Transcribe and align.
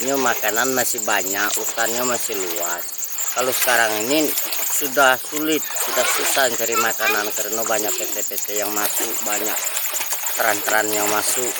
dulunya 0.00 0.16
makanan 0.16 0.72
masih 0.72 1.04
banyak, 1.04 1.48
hutannya 1.60 2.08
masih 2.08 2.32
luas. 2.32 2.84
Kalau 3.36 3.52
sekarang 3.52 3.92
ini 4.08 4.32
sudah 4.80 5.12
sulit, 5.20 5.60
sudah 5.60 6.06
susah 6.08 6.48
cari 6.56 6.72
makanan 6.72 7.28
karena 7.36 7.60
banyak 7.68 7.92
PT-PT 7.92 8.64
yang 8.64 8.72
masuk, 8.72 9.12
banyak 9.28 9.58
Tran-Tran 10.40 10.88
yang 10.88 11.04
masuk. 11.12 11.52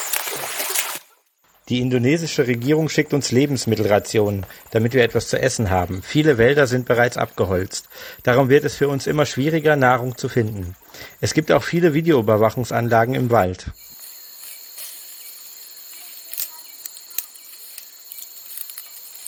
Die 1.68 1.84
indonesische 1.84 2.48
Regierung 2.48 2.89
schickt 2.89 3.12
uns 3.12 3.30
Lebensmittelrationen, 3.30 4.46
damit 4.72 4.96
wir 4.96 5.04
etwas 5.04 5.29
zu 5.29 5.36
essen 5.36 5.68
haben. 5.68 6.00
Viele 6.00 6.38
Wälder 6.38 6.66
sind 6.66 6.88
bereits 6.88 7.20
abgeholzt. 7.20 7.93
Darum 8.25 8.48
wird 8.48 8.64
es 8.64 8.75
für 8.75 8.88
uns 8.88 9.07
immer 9.07 9.27
schwieriger, 9.27 9.77
Nahrung 9.77 10.16
zu 10.16 10.30
finden. 10.30 10.77
Es 11.20 11.34
gibt 11.34 11.52
auch 11.52 11.62
viele 11.62 11.93
Videoüberwachungsanlagen 11.93 13.14
im 13.14 13.30
Wald. 13.30 13.66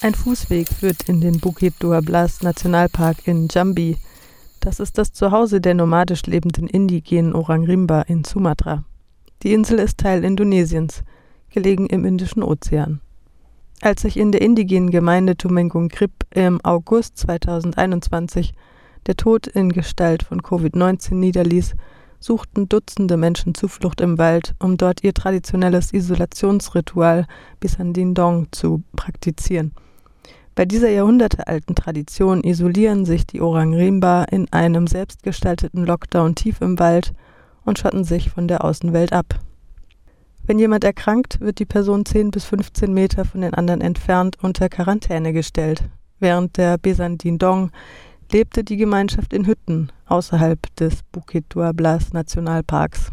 Ein 0.02 0.16
Fußweg 0.16 0.68
führt 0.68 1.08
in 1.08 1.20
den 1.20 1.38
Bukit 1.38 1.74
Dua 1.78 2.00
Blas 2.00 2.42
Nationalpark 2.42 3.28
in 3.28 3.46
Jambi. 3.48 3.98
Das 4.58 4.80
ist 4.80 4.98
das 4.98 5.12
Zuhause 5.12 5.60
der 5.60 5.74
nomadisch 5.74 6.24
lebenden 6.26 6.66
indigenen 6.66 7.36
Orang 7.36 7.62
Rimba 7.66 8.02
in 8.02 8.24
Sumatra. 8.24 8.82
Die 9.44 9.52
Insel 9.52 9.78
ist 9.78 9.98
Teil 9.98 10.24
Indonesiens 10.24 11.04
gelegen 11.50 11.86
im 11.86 12.04
Indischen 12.04 12.42
Ozean. 12.42 13.00
Als 13.80 14.02
sich 14.02 14.16
in 14.16 14.32
der 14.32 14.42
indigenen 14.42 14.90
Gemeinde 14.90 15.36
Tumengung 15.36 15.86
Grip 15.86 16.26
im 16.34 16.60
August 16.64 17.18
2021 17.18 18.54
der 19.06 19.14
Tod 19.14 19.46
in 19.46 19.70
Gestalt 19.70 20.24
von 20.24 20.42
Covid-19 20.42 21.14
niederließ, 21.14 21.76
suchten 22.18 22.68
Dutzende 22.68 23.16
Menschen 23.16 23.54
Zuflucht 23.54 24.00
im 24.00 24.18
Wald, 24.18 24.56
um 24.58 24.76
dort 24.76 25.04
ihr 25.04 25.14
traditionelles 25.14 25.92
Isolationsritual 25.92 27.28
Bisandindong 27.60 28.48
zu 28.50 28.82
praktizieren. 28.96 29.72
Bei 30.54 30.66
dieser 30.66 30.90
jahrhundertealten 30.90 31.74
Tradition 31.74 32.44
isolieren 32.44 33.06
sich 33.06 33.26
die 33.26 33.40
Orang 33.40 33.72
Rimba 33.74 34.24
in 34.24 34.52
einem 34.52 34.86
selbstgestalteten 34.86 35.86
Lockdown 35.86 36.34
tief 36.34 36.60
im 36.60 36.78
Wald 36.78 37.14
und 37.64 37.78
schotten 37.78 38.04
sich 38.04 38.30
von 38.30 38.48
der 38.48 38.62
Außenwelt 38.62 39.14
ab. 39.14 39.40
Wenn 40.44 40.58
jemand 40.58 40.84
erkrankt, 40.84 41.40
wird 41.40 41.58
die 41.58 41.64
Person 41.64 42.04
10 42.04 42.32
bis 42.32 42.44
15 42.44 42.92
Meter 42.92 43.24
von 43.24 43.40
den 43.40 43.54
anderen 43.54 43.80
entfernt 43.80 44.36
unter 44.42 44.68
Quarantäne 44.68 45.32
gestellt. 45.32 45.84
Während 46.18 46.58
der 46.58 46.76
Besandindong 46.76 47.70
lebte 48.30 48.62
die 48.62 48.76
Gemeinschaft 48.76 49.32
in 49.32 49.46
Hütten 49.46 49.90
außerhalb 50.06 50.60
des 50.76 51.02
Bukit 51.12 51.54
Blas 51.74 52.12
Nationalparks. 52.12 53.10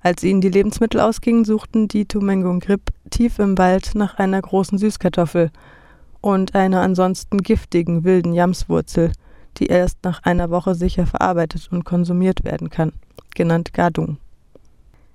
Als 0.00 0.24
ihnen 0.24 0.40
die 0.40 0.48
Lebensmittel 0.48 1.00
ausgingen, 1.00 1.44
suchten 1.44 1.86
die 1.86 2.06
Tumengung 2.06 2.60
Grip 2.60 2.92
tief 3.10 3.38
im 3.38 3.58
Wald 3.58 3.92
nach 3.94 4.18
einer 4.18 4.40
großen 4.40 4.78
Süßkartoffel 4.78 5.50
und 6.26 6.56
einer 6.56 6.80
ansonsten 6.80 7.38
giftigen 7.38 8.02
wilden 8.02 8.32
Jamswurzel, 8.32 9.12
die 9.58 9.66
erst 9.66 9.98
nach 10.02 10.24
einer 10.24 10.50
Woche 10.50 10.74
sicher 10.74 11.06
verarbeitet 11.06 11.68
und 11.70 11.84
konsumiert 11.84 12.42
werden 12.42 12.68
kann, 12.68 12.92
genannt 13.36 13.72
Gadung. 13.72 14.16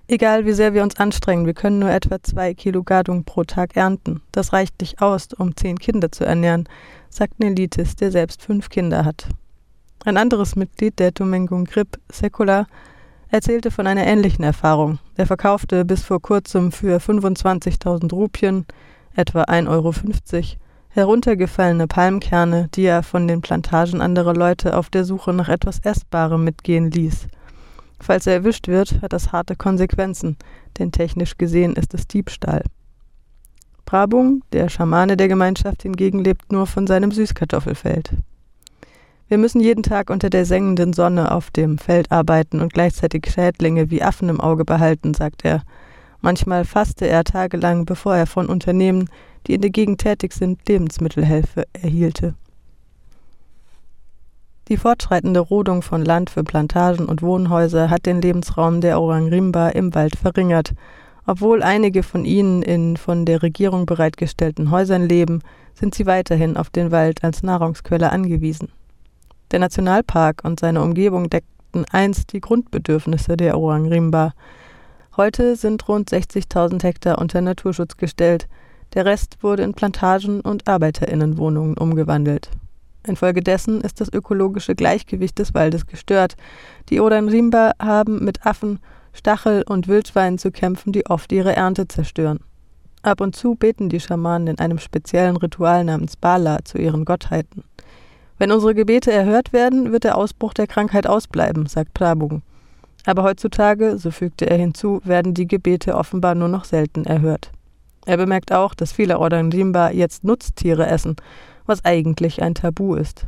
Egal 0.08 0.46
wie 0.46 0.54
sehr 0.54 0.74
wir 0.74 0.84
uns 0.84 0.96
anstrengen, 0.96 1.46
wir 1.46 1.54
können 1.54 1.80
nur 1.80 1.92
etwa 1.92 2.24
zwei 2.24 2.54
Kilo 2.54 2.84
Gardung 2.84 3.26
pro 3.26 3.44
Tag 3.44 3.76
ernten. 3.76 4.22
Das 4.32 4.54
reicht 4.54 4.80
nicht 4.80 5.02
aus, 5.02 5.34
um 5.38 5.54
zehn 5.54 5.78
Kinder 5.78 6.14
zu 6.14 6.24
ernähren, 6.24 6.70
sagt 7.10 7.42
Nelitis, 7.42 7.98
der 7.98 8.10
selbst 8.10 8.42
fünf 8.42 8.70
Kinder 8.70 9.04
hat. 9.04 9.28
Ein 10.06 10.16
anderes 10.16 10.56
Mitglied 10.56 10.98
der 10.98 11.14
Tumengung 11.14 11.66
Grip, 11.66 12.00
Sekula, 12.10 12.68
erzählte 13.28 13.70
von 13.70 13.86
einer 13.86 14.08
ähnlichen 14.08 14.46
Erfahrung. 14.46 15.00
Er 15.18 15.28
verkaufte 15.28 15.84
bis 15.84 16.04
vor 16.04 16.22
kurzem 16.22 16.72
für 16.72 17.00
25.000 17.00 18.14
Rupien, 18.14 18.66
etwa 19.14 19.42
1,50 19.44 19.68
Euro, 19.68 19.92
heruntergefallene 20.92 21.88
Palmkerne, 21.88 22.70
die 22.74 22.84
er 22.84 23.04
von 23.04 23.28
den 23.28 23.42
Plantagen 23.42 24.02
anderer 24.02 24.34
Leute 24.34 24.78
auf 24.78 24.90
der 24.90 25.06
Suche 25.06 25.34
nach 25.34 25.50
etwas 25.50 25.80
Essbarem 25.80 26.44
mitgehen 26.44 26.92
ließ– 26.92 27.28
Falls 28.02 28.26
er 28.26 28.34
erwischt 28.34 28.68
wird, 28.68 29.00
hat 29.04 29.14
das 29.14 29.32
harte 29.32 29.56
Konsequenzen, 29.56 30.36
denn 30.80 30.92
technisch 30.92 31.38
gesehen 31.38 31.76
ist 31.76 31.94
es 31.94 32.08
Diebstahl. 32.08 32.64
Brabung, 33.86 34.42
der 34.54 34.70
Schamane 34.70 35.18
der 35.18 35.28
Gemeinschaft 35.28 35.84
hingegen, 35.84 36.24
lebt 36.24 36.52
nur 36.52 36.66
von 36.66 36.88
seinem 36.88 37.12
Süßkartoffelfeld. 37.12 38.16
Wir 39.28 39.38
müssen 39.38 39.62
jeden 39.62 39.84
Tag 39.84 40.10
unter 40.10 40.30
der 40.30 40.46
sengenden 40.46 40.94
Sonne 40.94 41.32
auf 41.32 41.52
dem 41.52 41.78
Feld 41.78 42.12
arbeiten 42.12 42.60
und 42.60 42.74
gleichzeitig 42.74 43.28
Schädlinge 43.32 43.92
wie 43.92 44.02
Affen 44.02 44.30
im 44.30 44.42
Auge 44.42 44.66
behalten, 44.66 45.14
sagt 45.14 45.46
er. 45.46 45.62
Manchmal 46.22 46.66
fasste 46.66 47.08
er 47.08 47.24
tagelang, 47.24 47.86
bevor 47.86 48.16
er 48.16 48.26
von 48.26 48.48
Unternehmen, 48.48 49.10
die 49.48 49.54
in 49.54 49.62
der 49.62 49.70
Gegend 49.70 50.02
tätig 50.02 50.34
sind, 50.34 50.68
Lebensmittelhilfe 50.68 51.64
erhielte. 51.74 52.36
Die 54.68 54.78
fortschreitende 54.78 55.42
Rodung 55.42 55.82
von 55.82 56.06
Land 56.06 56.30
für 56.30 56.44
Plantagen 56.44 57.08
und 57.08 57.22
Wohnhäuser 57.22 57.90
hat 57.90 58.06
den 58.06 58.22
Lebensraum 58.22 58.80
der 58.80 59.02
Orang 59.02 59.28
Rimba 59.28 59.70
im 59.70 59.94
Wald 59.94 60.16
verringert. 60.16 60.74
Obwohl 61.26 61.62
einige 61.62 62.04
von 62.04 62.26
ihnen 62.26 62.62
in 62.62 62.98
von 62.98 63.26
der 63.26 63.44
Regierung 63.44 63.86
bereitgestellten 63.86 64.72
Häusern 64.72 65.08
leben, 65.08 65.42
sind 65.74 65.94
sie 65.94 66.06
weiterhin 66.06 66.58
auf 66.58 66.70
den 66.70 66.92
Wald 66.92 67.24
als 67.24 67.44
Nahrungsquelle 67.44 68.12
angewiesen. 68.12 68.70
Der 69.52 69.60
Nationalpark 69.60 70.44
und 70.44 70.60
seine 70.60 70.82
Umgebung 70.82 71.30
deckten 71.30 71.86
einst 71.92 72.32
die 72.32 72.40
Grundbedürfnisse 72.40 73.36
der 73.36 73.58
Orang 73.58 73.88
Rimba. 73.88 74.34
Heute 75.18 75.58
sind 75.58 75.88
rund 75.90 76.10
60.000 76.10 76.82
Hektar 76.84 77.20
unter 77.20 77.42
Naturschutz 77.42 77.98
gestellt. 77.98 78.48
Der 78.94 79.06
Rest 79.06 79.38
wurde 79.42 79.64
in 79.64 79.74
Plantagen 79.74 80.42
und 80.42 80.68
Arbeiterinnenwohnungen 80.68 81.78
umgewandelt. 81.78 82.50
Infolgedessen 83.08 83.82
ist 83.82 84.02
das 84.02 84.12
ökologische 84.12 84.76
Gleichgewicht 84.76 85.40
des 85.40 85.54
Waldes 85.54 85.88
gestört. 85.88 86.36
Die 86.90 87.00
Oranrimba 87.00 87.72
haben 87.82 88.24
mit 88.24 88.46
Affen, 88.46 88.80
Stachel 89.14 89.64
und 89.68 89.88
Wildschweinen 89.88 90.38
zu 90.38 90.52
kämpfen, 90.52 90.92
die 90.92 91.06
oft 91.08 91.32
ihre 91.32 91.56
Ernte 91.56 91.88
zerstören. 91.88 92.40
Ab 93.02 93.22
und 93.22 93.36
zu 93.36 93.56
beten 93.56 93.90
die 93.90 94.00
Schamanen 94.00 94.48
in 94.48 94.60
einem 94.60 94.78
speziellen 94.78 95.38
Ritual 95.38 95.84
namens 95.84 96.16
Bala 96.16 96.60
zu 96.64 96.78
ihren 96.78 97.06
Gottheiten. 97.06 97.64
Wenn 98.38 98.52
unsere 98.52 98.76
Gebete 98.76 99.12
erhört 99.12 99.54
werden, 99.54 99.92
wird 99.92 100.04
der 100.04 100.18
Ausbruch 100.18 100.54
der 100.54 100.68
Krankheit 100.68 101.08
ausbleiben, 101.08 101.66
sagt 101.66 101.94
Prabung. 101.94 102.44
Aber 103.06 103.24
heutzutage, 103.24 103.98
so 103.98 104.12
fügte 104.12 104.48
er 104.48 104.58
hinzu, 104.58 105.02
werden 105.04 105.34
die 105.34 105.48
Gebete 105.48 105.96
offenbar 105.96 106.36
nur 106.36 106.48
noch 106.48 106.66
selten 106.66 107.06
erhört. 107.06 107.52
Er 108.06 108.18
bemerkt 108.18 108.52
auch, 108.52 108.74
dass 108.74 108.92
viele 108.92 109.20
Oranrimba 109.20 109.92
jetzt 109.92 110.24
Nutztiere 110.24 110.88
essen 110.88 111.16
was 111.66 111.86
eigentlich 111.86 112.42
ein 112.42 112.54
Tabu 112.54 112.96
ist. 112.96 113.26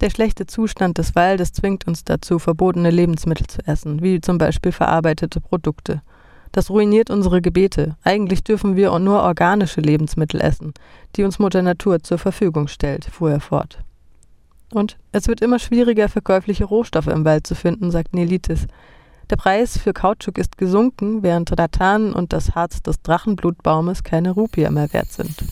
Der 0.00 0.10
schlechte 0.10 0.46
Zustand 0.46 0.98
des 0.98 1.14
Waldes 1.14 1.52
zwingt 1.52 1.86
uns 1.86 2.04
dazu, 2.04 2.38
verbotene 2.38 2.90
Lebensmittel 2.90 3.46
zu 3.46 3.66
essen, 3.66 4.02
wie 4.02 4.20
zum 4.20 4.36
Beispiel 4.36 4.72
verarbeitete 4.72 5.40
Produkte. 5.40 6.02
Das 6.50 6.68
ruiniert 6.68 7.08
unsere 7.08 7.40
Gebete. 7.40 7.96
Eigentlich 8.02 8.44
dürfen 8.44 8.76
wir 8.76 8.96
nur 8.98 9.22
organische 9.22 9.80
Lebensmittel 9.80 10.40
essen, 10.40 10.74
die 11.16 11.24
uns 11.24 11.38
Mutter 11.38 11.62
Natur 11.62 12.02
zur 12.02 12.18
Verfügung 12.18 12.68
stellt, 12.68 13.06
fuhr 13.06 13.30
er 13.30 13.40
fort. 13.40 13.78
Und 14.74 14.98
es 15.12 15.28
wird 15.28 15.40
immer 15.40 15.58
schwieriger, 15.58 16.08
verkäufliche 16.08 16.64
Rohstoffe 16.64 17.06
im 17.06 17.24
Wald 17.24 17.46
zu 17.46 17.54
finden, 17.54 17.90
sagt 17.90 18.14
Nelitis. 18.14 18.66
Der 19.30 19.36
Preis 19.36 19.78
für 19.78 19.92
Kautschuk 19.92 20.38
ist 20.38 20.58
gesunken, 20.58 21.22
während 21.22 21.58
Rattan 21.58 22.12
und 22.12 22.32
das 22.32 22.54
Harz 22.54 22.82
des 22.82 23.00
Drachenblutbaumes 23.02 24.02
keine 24.02 24.32
Rupie 24.32 24.68
mehr 24.68 24.92
wert 24.92 25.12
sind. 25.12 25.42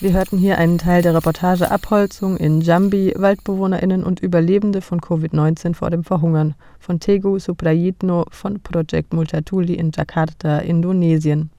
Wir 0.00 0.12
hörten 0.12 0.38
hier 0.38 0.58
einen 0.58 0.78
Teil 0.78 1.02
der 1.02 1.12
Reportage 1.12 1.72
Abholzung 1.72 2.36
in 2.36 2.60
Jambi, 2.60 3.14
WaldbewohnerInnen 3.16 4.04
und 4.04 4.20
Überlebende 4.20 4.80
von 4.80 5.00
Covid-19 5.00 5.74
vor 5.74 5.90
dem 5.90 6.04
Verhungern 6.04 6.54
von 6.78 7.00
Tegu 7.00 7.40
Suprayitno 7.40 8.24
von 8.30 8.60
Project 8.60 9.12
Multatuli 9.12 9.74
in 9.74 9.90
Jakarta, 9.92 10.58
Indonesien. 10.58 11.50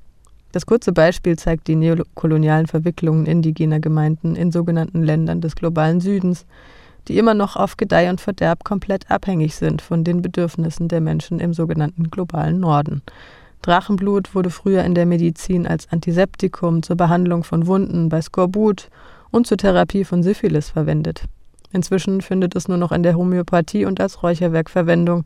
Das 0.51 0.65
kurze 0.65 0.93
Beispiel 0.93 1.37
zeigt 1.37 1.67
die 1.67 1.75
neokolonialen 1.75 2.67
Verwicklungen 2.67 3.25
indigener 3.25 3.79
Gemeinden 3.79 4.35
in 4.35 4.51
sogenannten 4.51 5.03
Ländern 5.03 5.41
des 5.41 5.55
globalen 5.55 6.01
Südens, 6.01 6.45
die 7.07 7.17
immer 7.17 7.33
noch 7.33 7.55
auf 7.55 7.77
Gedeih 7.77 8.09
und 8.09 8.21
Verderb 8.21 8.63
komplett 8.63 9.09
abhängig 9.09 9.55
sind 9.55 9.81
von 9.81 10.03
den 10.03 10.21
Bedürfnissen 10.21 10.87
der 10.87 11.01
Menschen 11.01 11.39
im 11.39 11.53
sogenannten 11.53 12.09
globalen 12.09 12.59
Norden. 12.59 13.01
Drachenblut 13.61 14.33
wurde 14.35 14.49
früher 14.49 14.83
in 14.83 14.95
der 14.95 15.05
Medizin 15.05 15.67
als 15.67 15.91
Antiseptikum 15.91 16.81
zur 16.81 16.95
Behandlung 16.95 17.43
von 17.43 17.67
Wunden 17.67 18.09
bei 18.09 18.21
Skorbut 18.21 18.89
und 19.31 19.47
zur 19.47 19.57
Therapie 19.57 20.05
von 20.05 20.23
Syphilis 20.23 20.69
verwendet. 20.69 21.23
Inzwischen 21.71 22.21
findet 22.21 22.55
es 22.55 22.67
nur 22.67 22.77
noch 22.77 22.91
in 22.91 23.03
der 23.03 23.15
Homöopathie 23.15 23.85
und 23.85 23.99
als 23.99 24.23
Räucherwerk 24.23 24.69
Verwendung. 24.69 25.25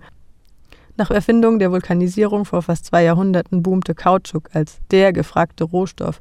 Nach 0.95 1.10
Erfindung 1.10 1.57
der 1.57 1.72
Vulkanisierung 1.72 2.45
vor 2.45 2.62
fast 2.62 2.86
zwei 2.86 3.04
Jahrhunderten 3.04 3.63
boomte 3.63 3.95
Kautschuk 3.95 4.50
als 4.54 4.78
der 4.92 5.12
gefragte 5.12 5.63
Rohstoff 5.63 6.19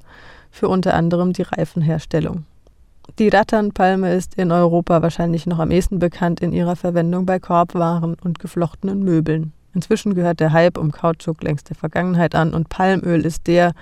für 0.51 0.69
unter 0.69 0.95
anderem 0.95 1.35
die 1.35 1.43
Reifenherstellung. 1.43 2.45
Die 3.19 3.29
Rattanpalme 3.29 4.15
ist 4.15 4.35
in 4.37 4.51
Europa 4.51 5.03
wahrscheinlich 5.03 5.47
noch 5.47 5.59
am 5.59 5.71
ehesten 5.71 5.99
bekannt 5.99 6.41
in 6.41 6.53
ihrer 6.53 6.77
Verwendung 6.77 7.27
bei 7.27 7.39
Korbwaren 7.39 8.17
und 8.23 8.39
geflochtenen 8.39 9.03
Möbeln. 9.03 9.53
Inzwischen 9.75 10.15
gehört 10.15 10.41
der 10.41 10.53
Hype 10.53 10.79
um 10.79 10.91
Kautschuk 10.91 11.43
längst 11.43 11.69
der 11.69 11.77
Vergangenheit 11.77 12.35
an 12.35 12.55
und 12.55 12.71
Palmöl 12.71 13.27
ist 13.27 13.47
der, 13.47 13.73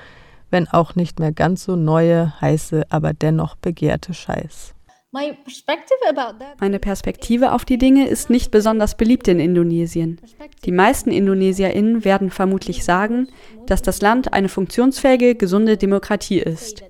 wenn 0.50 0.66
auch 0.66 0.96
nicht 0.96 1.20
mehr 1.20 1.32
ganz 1.32 1.64
so 1.64 1.76
neue, 1.76 2.40
heiße, 2.40 2.84
aber 2.88 3.12
dennoch 3.12 3.54
begehrte 3.56 4.14
Scheiß. 4.14 4.74
Meine 5.12 6.78
Perspektive 6.78 7.52
auf 7.52 7.64
die 7.64 7.78
Dinge 7.78 8.08
ist 8.08 8.30
nicht 8.30 8.52
besonders 8.52 8.96
beliebt 8.96 9.26
in 9.26 9.40
Indonesien. 9.40 10.20
Die 10.64 10.70
meisten 10.70 11.10
IndonesierInnen 11.10 12.04
werden 12.04 12.30
vermutlich 12.30 12.84
sagen, 12.84 13.26
dass 13.66 13.82
das 13.82 14.00
Land 14.00 14.32
eine 14.32 14.48
funktionsfähige, 14.48 15.34
gesunde 15.34 15.76
Demokratie 15.76 16.38
ist. 16.38 16.84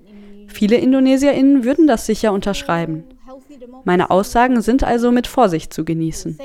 Viele 0.47 0.75
IndonesierInnen 0.75 1.63
würden 1.63 1.87
das 1.87 2.05
sicher 2.05 2.31
unterschreiben. 2.31 3.05
Meine 3.85 4.11
Aussagen 4.11 4.61
sind 4.61 4.83
also 4.83 5.11
mit 5.11 5.25
Vorsicht 5.25 5.73
zu 5.73 5.83
genießen. 5.83 6.37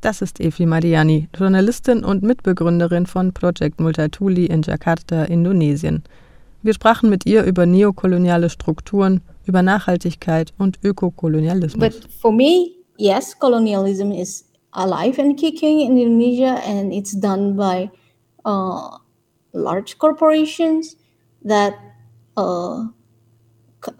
Das 0.00 0.22
ist 0.22 0.40
Evi 0.40 0.66
Mariani, 0.66 1.28
Journalistin 1.36 2.04
und 2.04 2.22
Mitbegründerin 2.24 3.06
von 3.06 3.32
Project 3.32 3.78
Multatuli 3.78 4.46
in 4.46 4.62
Jakarta, 4.62 5.24
Indonesien. 5.24 6.02
Wir 6.62 6.74
sprachen 6.74 7.08
mit 7.08 7.24
ihr 7.26 7.44
über 7.44 7.64
neokoloniale 7.64 8.50
Strukturen, 8.50 9.22
über 9.46 9.62
Nachhaltigkeit 9.62 10.52
und 10.58 10.78
Ökokolonialismus. 10.82 11.80
But 11.80 12.12
for 12.20 12.32
me, 12.32 12.72
yes, 12.98 13.38
colonialism 13.38 14.12
is 14.12 14.44
alive 14.72 15.18
and 15.18 15.38
kicking 15.38 15.80
in 15.80 15.96
Indonesia 15.96 16.60
and 16.66 16.92
it's 16.92 17.12
done 17.12 17.56
by 17.56 17.90
uh, 18.44 18.98
large 19.52 19.98
corporations 19.98 20.96
that 21.44 21.74
uh, 22.36 22.84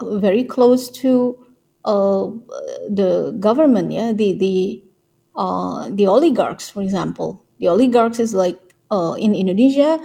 very 0.02 0.44
close 0.44 0.90
to 0.90 1.38
uh, 1.84 2.28
the 2.88 3.34
government, 3.40 3.90
yeah, 3.90 4.12
the 4.12 4.36
the 4.36 4.82
uh, 5.34 5.88
the 5.90 6.06
oligarchs, 6.06 6.68
for 6.68 6.82
example. 6.82 7.42
The 7.58 7.68
oligarchs 7.68 8.20
is 8.20 8.34
like 8.34 8.58
uh, 8.90 9.14
in 9.18 9.34
Indonesia, 9.34 9.98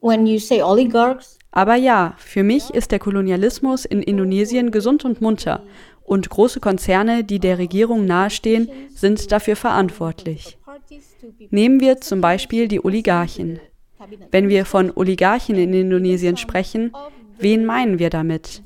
when 0.00 0.26
you 0.26 0.38
say 0.38 0.60
oligarchs, 0.60 1.38
aber 1.52 1.74
ja, 1.74 2.14
für 2.18 2.42
mich 2.42 2.70
ist 2.70 2.92
der 2.92 2.98
Kolonialismus 2.98 3.84
in 3.84 4.02
Indonesien 4.02 4.70
gesund 4.70 5.04
und 5.04 5.20
munter. 5.20 5.64
Und 6.02 6.28
große 6.28 6.60
Konzerne, 6.60 7.24
die 7.24 7.38
der 7.38 7.58
Regierung 7.58 8.04
nahestehen, 8.04 8.68
sind 8.94 9.30
dafür 9.32 9.56
verantwortlich. 9.56 10.58
Nehmen 11.50 11.80
wir 11.80 12.00
zum 12.00 12.20
Beispiel 12.20 12.68
die 12.68 12.84
Oligarchen. 12.84 13.60
Wenn 14.30 14.48
wir 14.48 14.64
von 14.64 14.90
Oligarchen 14.94 15.56
in 15.56 15.74
Indonesien 15.74 16.36
sprechen, 16.36 16.92
wen 17.38 17.64
meinen 17.64 17.98
wir 17.98 18.10
damit? 18.10 18.62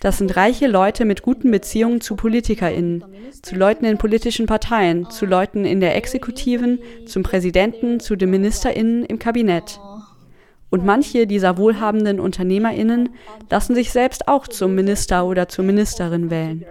Das 0.00 0.18
sind 0.18 0.36
reiche 0.36 0.66
Leute 0.66 1.04
mit 1.04 1.22
guten 1.22 1.50
Beziehungen 1.50 2.00
zu 2.00 2.16
PolitikerInnen, 2.16 3.04
zu 3.42 3.54
Leuten 3.54 3.84
in 3.84 3.98
politischen 3.98 4.46
Parteien, 4.46 5.08
zu 5.10 5.26
Leuten 5.26 5.64
in 5.64 5.80
der 5.80 5.96
Exekutiven, 5.96 6.80
zum 7.06 7.22
Präsidenten, 7.22 8.00
zu 8.00 8.16
den 8.16 8.30
MinisterInnen 8.30 9.04
im 9.04 9.18
Kabinett. 9.18 9.78
Und 10.74 10.84
manche 10.84 11.28
dieser 11.28 11.56
wohlhabenden 11.56 12.18
UnternehmerInnen 12.18 13.10
lassen 13.48 13.76
sich 13.76 13.92
selbst 13.92 14.26
auch 14.26 14.48
zum 14.48 14.74
Minister 14.74 15.24
oder 15.24 15.46
zur 15.46 15.64
Ministerin 15.64 16.30
wählen. 16.30 16.64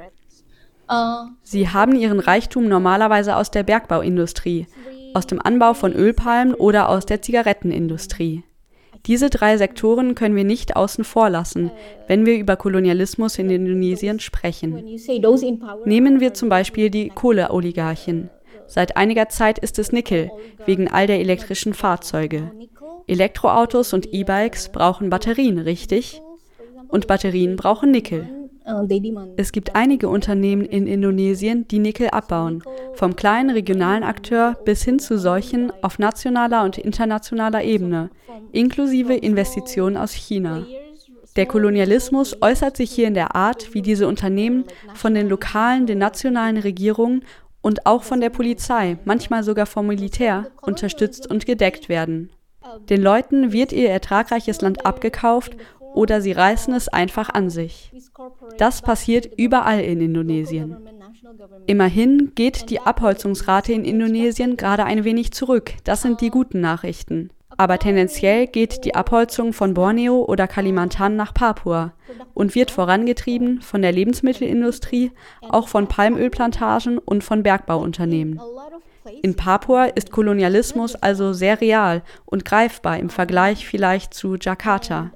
Sie 1.41 1.69
haben 1.69 1.95
ihren 1.95 2.19
Reichtum 2.19 2.67
normalerweise 2.67 3.37
aus 3.37 3.49
der 3.49 3.63
Bergbauindustrie, 3.63 4.67
aus 5.13 5.25
dem 5.25 5.39
Anbau 5.41 5.73
von 5.73 5.93
Ölpalmen 5.93 6.53
oder 6.53 6.89
aus 6.89 7.05
der 7.05 7.21
Zigarettenindustrie. 7.21 8.43
Diese 9.05 9.29
drei 9.29 9.55
Sektoren 9.55 10.15
können 10.15 10.35
wir 10.35 10.43
nicht 10.43 10.75
außen 10.75 11.05
vor 11.05 11.29
lassen, 11.29 11.71
wenn 12.09 12.25
wir 12.25 12.37
über 12.37 12.57
Kolonialismus 12.57 13.39
in 13.39 13.49
Indonesien 13.49 14.19
sprechen. 14.19 14.83
Nehmen 15.85 16.19
wir 16.19 16.33
zum 16.33 16.49
Beispiel 16.49 16.89
die 16.89 17.07
Kohleoligarchen. 17.07 18.29
Seit 18.67 18.97
einiger 18.97 19.29
Zeit 19.29 19.59
ist 19.59 19.79
es 19.79 19.91
Nickel, 19.91 20.31
wegen 20.65 20.87
all 20.87 21.07
der 21.07 21.19
elektrischen 21.19 21.73
Fahrzeuge. 21.73 22.51
Elektroautos 23.07 23.93
und 23.93 24.13
E-Bikes 24.13 24.69
brauchen 24.69 25.09
Batterien, 25.09 25.59
richtig? 25.59 26.21
Und 26.87 27.07
Batterien 27.07 27.55
brauchen 27.55 27.91
Nickel. 27.91 28.27
Es 29.35 29.51
gibt 29.51 29.75
einige 29.75 30.07
Unternehmen 30.07 30.63
in 30.63 30.87
Indonesien, 30.87 31.67
die 31.67 31.79
Nickel 31.79 32.09
abbauen, 32.09 32.63
vom 32.93 33.15
kleinen 33.15 33.49
regionalen 33.49 34.03
Akteur 34.03 34.55
bis 34.63 34.83
hin 34.83 34.99
zu 34.99 35.17
solchen 35.17 35.71
auf 35.81 35.99
nationaler 35.99 36.63
und 36.63 36.77
internationaler 36.77 37.63
Ebene, 37.63 38.09
inklusive 38.53 39.15
Investitionen 39.15 39.97
aus 39.97 40.13
China. 40.13 40.65
Der 41.35 41.47
Kolonialismus 41.47 42.41
äußert 42.41 42.77
sich 42.77 42.91
hier 42.91 43.07
in 43.07 43.15
der 43.15 43.35
Art, 43.35 43.73
wie 43.73 43.81
diese 43.81 44.07
Unternehmen 44.07 44.65
von 44.93 45.15
den 45.15 45.27
lokalen, 45.27 45.87
den 45.87 45.97
nationalen 45.97 46.57
Regierungen 46.57 47.25
und 47.63 47.87
auch 47.87 48.03
von 48.03 48.21
der 48.21 48.29
Polizei, 48.29 48.97
manchmal 49.05 49.43
sogar 49.43 49.65
vom 49.65 49.87
Militär, 49.87 50.51
unterstützt 50.61 51.31
und 51.31 51.47
gedeckt 51.47 51.89
werden. 51.89 52.29
Den 52.89 53.01
Leuten 53.01 53.51
wird 53.51 53.71
ihr 53.71 53.89
ertragreiches 53.89 54.61
Land 54.61 54.85
abgekauft 54.85 55.55
oder 55.79 56.21
sie 56.21 56.33
reißen 56.33 56.73
es 56.73 56.89
einfach 56.89 57.29
an 57.29 57.49
sich. 57.49 57.91
Das 58.57 58.81
passiert 58.81 59.29
überall 59.37 59.79
in 59.79 60.01
Indonesien. 60.01 60.75
Immerhin 61.65 62.33
geht 62.35 62.69
die 62.69 62.81
Abholzungsrate 62.81 63.71
in 63.71 63.85
Indonesien 63.85 64.57
gerade 64.57 64.83
ein 64.83 65.03
wenig 65.03 65.31
zurück. 65.31 65.73
Das 65.85 66.01
sind 66.01 66.19
die 66.19 66.29
guten 66.29 66.59
Nachrichten. 66.59 67.29
Aber 67.57 67.79
tendenziell 67.79 68.47
geht 68.47 68.85
die 68.85 68.95
Abholzung 68.95 69.53
von 69.53 69.73
Borneo 69.73 70.23
oder 70.23 70.47
Kalimantan 70.47 71.15
nach 71.15 71.33
Papua 71.33 71.93
und 72.33 72.55
wird 72.55 72.71
vorangetrieben 72.71 73.61
von 73.61 73.81
der 73.81 73.91
Lebensmittelindustrie, 73.91 75.11
auch 75.41 75.67
von 75.67 75.87
Palmölplantagen 75.87 76.97
und 76.97 77.23
von 77.23 77.43
Bergbauunternehmen. 77.43 78.39
In 79.21 79.35
Papua 79.35 79.85
ist 79.85 80.11
Kolonialismus 80.11 80.95
also 80.95 81.33
sehr 81.33 81.59
real 81.61 82.03
und 82.25 82.45
greifbar 82.45 82.97
im 82.99 83.09
Vergleich 83.09 83.67
vielleicht 83.67 84.13
zu 84.13 84.35
Jakarta. 84.35 85.11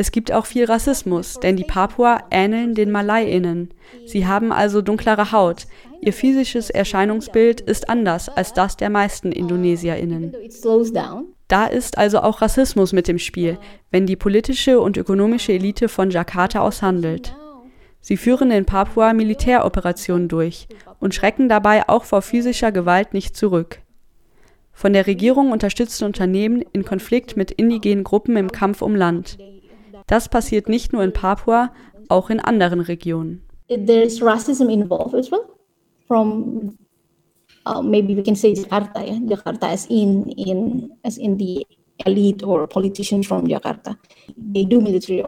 Es 0.00 0.12
gibt 0.12 0.30
auch 0.30 0.46
viel 0.46 0.64
Rassismus, 0.64 1.40
denn 1.40 1.56
die 1.56 1.64
Papua 1.64 2.22
ähneln 2.30 2.76
den 2.76 2.92
Malayinnen. 2.92 3.74
Sie 4.06 4.28
haben 4.28 4.52
also 4.52 4.80
dunklere 4.80 5.32
Haut. 5.32 5.66
Ihr 6.00 6.12
physisches 6.12 6.70
Erscheinungsbild 6.70 7.60
ist 7.60 7.88
anders 7.88 8.28
als 8.28 8.52
das 8.52 8.76
der 8.76 8.90
meisten 8.90 9.32
Indonesierinnen. 9.32 10.36
Da 11.48 11.66
ist 11.66 11.98
also 11.98 12.20
auch 12.20 12.40
Rassismus 12.40 12.92
mit 12.92 13.08
im 13.08 13.18
Spiel, 13.18 13.58
wenn 13.90 14.06
die 14.06 14.14
politische 14.14 14.78
und 14.78 14.96
ökonomische 14.96 15.52
Elite 15.52 15.88
von 15.88 16.10
Jakarta 16.10 16.60
aushandelt. 16.60 17.34
Sie 18.00 18.16
führen 18.16 18.52
in 18.52 18.66
Papua 18.66 19.12
Militäroperationen 19.14 20.28
durch 20.28 20.68
und 21.00 21.12
schrecken 21.12 21.48
dabei 21.48 21.88
auch 21.88 22.04
vor 22.04 22.22
physischer 22.22 22.70
Gewalt 22.70 23.14
nicht 23.14 23.36
zurück. 23.36 23.80
Von 24.72 24.92
der 24.92 25.08
Regierung 25.08 25.50
unterstützte 25.50 26.06
Unternehmen 26.06 26.62
in 26.72 26.84
Konflikt 26.84 27.36
mit 27.36 27.50
indigenen 27.50 28.04
Gruppen 28.04 28.36
im 28.36 28.52
Kampf 28.52 28.80
um 28.80 28.94
Land. 28.94 29.36
Das 30.08 30.28
passiert 30.28 30.68
nicht 30.68 30.92
nur 30.92 31.04
in 31.04 31.12
Papua, 31.12 31.70
auch 32.08 32.30
in 32.30 32.40
anderen 32.40 32.80
Regionen. 32.80 33.42
There 33.68 34.02
is 34.02 34.20
racism 34.20 34.68
involved 34.70 35.14
as 35.14 35.30
well. 35.30 35.44
From 36.06 36.76
uh, 37.66 37.82
maybe 37.82 38.16
we 38.16 38.22
can 38.22 38.34
say 38.34 38.54
Jakarta, 38.54 39.04
yeah? 39.04 39.20
Jakarta 39.20 39.68
as 39.68 39.86
in 39.86 40.24
in 40.32 40.90
as 41.04 41.18
in 41.18 41.36
the 41.36 41.66
elite 42.06 42.42
or 42.42 42.66
politicians 42.66 43.26
from 43.26 43.46
Jakarta. 43.46 43.98
They 44.36 44.64
do 44.64 44.80
military 44.80 45.22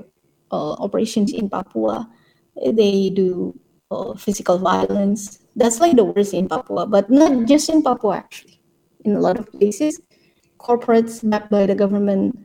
uh, 0.50 0.72
operations 0.80 1.32
in 1.32 1.50
Papua. 1.50 2.08
They 2.56 3.10
do 3.10 3.52
uh, 3.90 4.14
physical 4.16 4.58
violence. 4.58 5.38
That's 5.54 5.80
like 5.80 5.96
the 5.96 6.04
worst 6.04 6.32
in 6.32 6.49
Papua, 6.49 6.87
but 6.87 7.10
not 7.10 7.44
just 7.44 7.68
in 7.68 7.82
Papua 7.82 8.25
actually. 8.25 8.62
In 9.04 9.16
a 9.16 9.20
lot 9.20 9.38
of 9.38 9.52
places, 9.52 10.00
corporates 10.58 11.20
backed 11.28 11.50
by 11.50 11.66
the 11.66 11.75
government 11.75 12.38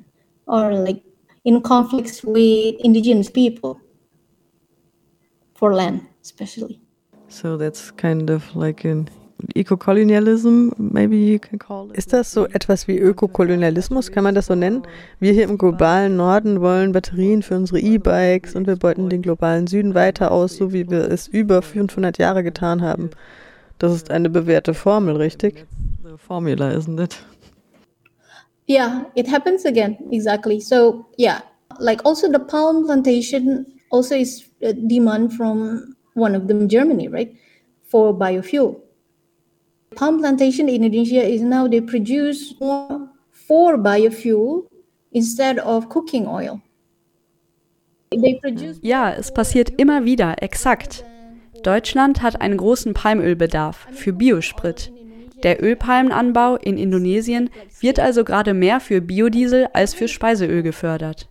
are 0.47 0.75
like 0.75 1.03
in 1.45 1.61
conflicts 1.61 2.23
with 2.23 2.75
indigenous 2.83 3.29
people 3.29 3.77
for 5.53 5.73
land, 5.73 6.01
especially. 6.21 6.81
So 7.29 7.57
that's 7.57 7.95
kind 7.95 8.29
of 8.29 8.55
like 8.55 8.83
an 8.85 9.09
Eco-Kolonialism, 9.53 10.73
maybe 10.77 11.17
you 11.17 11.39
can 11.39 11.59
call 11.59 11.91
it. 11.91 11.97
Ist 11.97 12.13
das 12.13 12.31
so 12.31 12.45
etwas 12.45 12.87
wie 12.87 12.97
Ökokolonialismus? 12.97 14.11
Kann 14.11 14.23
man 14.23 14.33
das 14.33 14.47
so 14.47 14.55
nennen? 14.55 14.83
Wir 15.19 15.33
hier 15.33 15.43
im 15.43 15.57
globalen 15.57 16.15
Norden 16.15 16.61
wollen 16.61 16.93
Batterien 16.93 17.43
für 17.43 17.55
unsere 17.55 17.79
E-Bikes 17.79 18.55
und 18.55 18.65
wir 18.65 18.75
beuten 18.75 19.09
den 19.09 19.21
globalen 19.21 19.67
Süden 19.67 19.93
weiter 19.93 20.31
aus, 20.31 20.55
so 20.55 20.73
wie 20.73 20.89
wir 20.89 21.11
es 21.11 21.27
über 21.27 21.61
500 21.61 22.17
Jahre 22.17 22.43
getan 22.43 22.81
haben. 22.81 23.11
Das 23.77 23.93
ist 23.93 24.09
eine 24.09 24.29
bewährte 24.29 24.73
Formel, 24.73 25.17
richtig? 25.17 25.65
Formula, 26.17 26.69
isn't 26.71 27.01
it? 27.01 27.23
Yeah, 28.67 29.05
it 29.15 29.27
happens 29.27 29.65
again. 29.65 29.97
Exactly. 30.11 30.59
So, 30.59 31.07
yeah, 31.17 31.41
like 31.79 32.01
also 32.05 32.31
the 32.31 32.39
palm 32.39 32.85
plantation 32.85 33.65
also 33.91 34.15
is 34.15 34.49
a 34.61 34.73
demand 34.73 35.33
from 35.33 35.95
one 36.13 36.35
of 36.35 36.47
them, 36.47 36.67
Germany, 36.67 37.07
right? 37.07 37.35
For 37.83 38.13
biofuel. 38.13 38.81
Palm 39.95 40.19
plantation 40.19 40.67
in 40.67 40.83
Indonesia 40.83 41.23
is 41.23 41.41
now 41.41 41.67
they 41.67 41.79
produce 41.79 42.55
more 42.59 43.09
for 43.31 43.77
biofuel 43.77 44.65
instead 45.11 45.59
of 45.59 45.89
cooking 45.89 46.27
oil. 46.27 46.61
Ja, 48.81 49.11
es 49.11 49.33
passiert 49.33 49.71
immer 49.77 50.05
wieder, 50.05 50.41
exakt. 50.41 51.03
Deutschland 51.63 52.21
hat 52.21 52.39
einen 52.41 52.57
großen 52.57 52.93
Palmölbedarf 52.93 53.87
für 53.91 54.13
Biosprit. 54.13 54.91
Der 55.45 55.63
Ölpalmenanbau 55.63 56.55
in 56.55 56.75
Indonesien 56.75 57.51
wird 57.79 57.99
also 57.99 58.23
gerade 58.23 58.55
mehr 58.55 58.79
für 58.79 58.99
Biodiesel 58.99 59.67
als 59.73 59.93
für 59.93 60.07
Speiseöl 60.07 60.63
gefördert. 60.63 61.29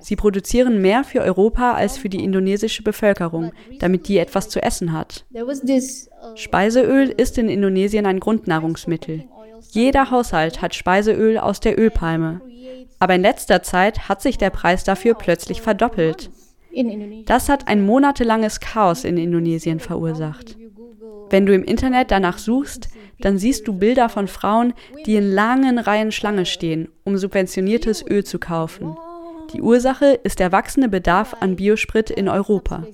Sie 0.00 0.16
produzieren 0.16 0.80
mehr 0.80 1.04
für 1.04 1.20
Europa 1.20 1.74
als 1.74 1.98
für 1.98 2.08
die 2.08 2.24
indonesische 2.24 2.82
Bevölkerung, 2.82 3.52
damit 3.78 4.08
die 4.08 4.16
etwas 4.16 4.48
zu 4.48 4.62
essen 4.62 4.94
hat. 4.94 5.26
Speiseöl 6.34 7.10
ist 7.10 7.36
in 7.36 7.50
Indonesien 7.50 8.06
ein 8.06 8.20
Grundnahrungsmittel. 8.20 9.24
Jeder 9.70 10.10
Haushalt 10.10 10.62
hat 10.62 10.74
Speiseöl 10.74 11.36
aus 11.36 11.60
der 11.60 11.78
Ölpalme. 11.78 12.40
Aber 13.00 13.16
in 13.16 13.22
letzter 13.22 13.62
Zeit 13.62 14.08
hat 14.08 14.22
sich 14.22 14.38
der 14.38 14.50
Preis 14.50 14.82
dafür 14.82 15.12
plötzlich 15.12 15.60
verdoppelt. 15.60 16.30
Das 17.26 17.50
hat 17.50 17.68
ein 17.68 17.84
monatelanges 17.84 18.60
Chaos 18.60 19.04
in 19.04 19.18
Indonesien 19.18 19.78
verursacht. 19.78 20.56
Wenn 21.32 21.46
du 21.46 21.54
im 21.54 21.64
Internet 21.64 22.10
danach 22.10 22.36
suchst, 22.36 22.90
dann 23.20 23.38
siehst 23.38 23.66
du 23.66 23.72
Bilder 23.72 24.10
von 24.10 24.28
Frauen, 24.28 24.74
die 25.06 25.16
in 25.16 25.32
langen 25.32 25.78
Reihen 25.78 26.12
Schlange 26.12 26.44
stehen, 26.44 26.88
um 27.04 27.16
subventioniertes 27.16 28.04
Öl 28.06 28.22
zu 28.22 28.38
kaufen. 28.38 28.94
Die 29.54 29.62
Ursache 29.62 30.20
ist 30.24 30.40
der 30.40 30.52
wachsende 30.52 30.90
Bedarf 30.90 31.34
an 31.40 31.56
Biosprit 31.56 32.10
in 32.10 32.28
Europa. 32.28 32.84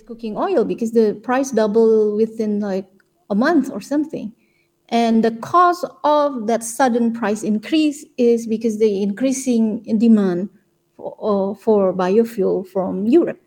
And 4.90 5.22
the 5.22 5.32
cause 5.40 5.84
of 6.02 6.46
that 6.46 6.62
sudden 6.62 7.12
price 7.12 7.42
increase 7.42 8.06
is 8.16 8.48
because 8.48 8.78
the 8.78 9.02
increasing 9.02 9.82
demand 9.98 10.48
for, 10.96 11.50
uh, 11.50 11.54
for 11.54 11.92
biofuel 11.92 12.64
from 12.64 13.04
Europe. 13.04 13.38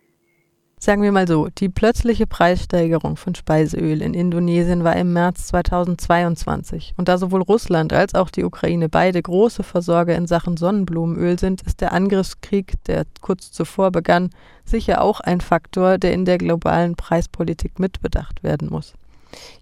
Sagen 0.84 1.04
wir 1.04 1.12
mal 1.12 1.28
so, 1.28 1.48
die 1.48 1.70
plötzliche 1.70 2.26
Preissteigerung 2.26 3.16
von 3.16 3.36
Speiseöl 3.36 4.02
in 4.02 4.16
Indonesien 4.16 4.84
war 4.84 4.96
im 4.96 5.14
März 5.14 5.46
2022. 5.46 6.96
Und 6.98 7.08
da 7.08 7.20
sowohl 7.20 7.44
Russland 7.44 7.94
als 7.94 8.16
auch 8.16 8.32
die 8.32 8.44
Ukraine 8.44 8.90
beide 8.90 9.22
große 9.22 9.62
Versorger 9.62 10.16
in 10.16 10.26
Sachen 10.26 10.58
Sonnenblumenöl 10.58 11.38
sind, 11.38 11.62
ist 11.62 11.82
der 11.82 11.94
Angriffskrieg, 11.94 12.84
der 12.86 13.06
kurz 13.22 13.52
zuvor 13.52 13.92
begann, 13.92 14.32
sicher 14.66 15.04
auch 15.04 15.20
ein 15.20 15.40
Faktor, 15.40 16.00
der 16.00 16.14
in 16.14 16.26
der 16.26 16.40
globalen 16.40 16.96
Preispolitik 16.96 17.78
mitbedacht 17.78 18.42
werden 18.42 18.70
muss. 18.72 18.96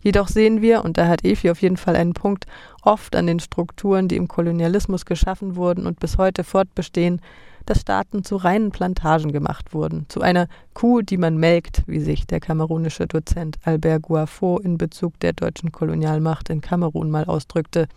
Jedoch 0.02 0.30
sehen 0.30 0.62
wir, 0.62 0.86
und 0.86 0.98
da 0.98 1.10
hat 1.10 1.26
Efi 1.26 1.50
auf 1.52 1.62
jeden 1.62 1.76
Fall 1.76 1.98
einen 1.98 2.14
Punkt, 2.14 2.46
oft 2.82 3.18
an 3.18 3.28
den 3.28 3.42
Strukturen, 3.42 4.08
die 4.08 4.16
im 4.16 4.30
Kolonialismus 4.30 5.06
geschaffen 5.06 5.58
wurden 5.58 5.86
und 5.86 6.00
bis 6.00 6.18
heute 6.18 6.46
fortbestehen, 6.46 7.22
dass 7.66 7.82
Staaten 7.82 8.24
zu 8.24 8.36
reinen 8.36 8.72
Plantagen 8.72 9.32
gemacht 9.32 9.74
wurden, 9.74 10.06
zu 10.10 10.22
einer 10.22 10.48
Kuh, 10.74 11.02
die 11.02 11.18
man 11.18 11.38
melkt, 11.38 11.84
wie 11.88 12.00
sich 12.00 12.26
der 12.28 12.40
kamerunische 12.40 13.08
Dozent 13.08 13.58
Albert 13.64 14.04
Guafo 14.04 14.58
in 14.60 14.78
Bezug 14.78 15.20
der 15.20 15.34
deutschen 15.34 15.72
Kolonialmacht 15.72 16.50
in 16.50 16.62
Kamerun 16.62 17.10
mal 17.10 17.26
ausdrückte. 17.26 17.88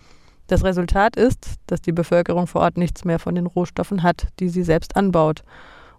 Das 0.48 0.64
Resultat 0.64 1.16
ist, 1.16 1.54
dass 1.66 1.80
die 1.80 1.92
Bevölkerung 1.92 2.46
vor 2.46 2.62
Ort 2.62 2.76
nichts 2.76 3.04
mehr 3.04 3.18
von 3.18 3.34
den 3.34 3.46
Rohstoffen 3.46 4.02
hat, 4.02 4.26
die 4.38 4.48
sie 4.48 4.62
selbst 4.62 4.96
anbaut 4.96 5.42